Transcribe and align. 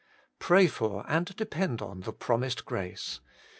Pray 0.39 0.65
for 0.65 1.05
and 1.07 1.35
depend 1.35 1.79
on 1.79 1.99
the 1.99 2.11
promised 2.11 2.65
grace. 2.65 3.19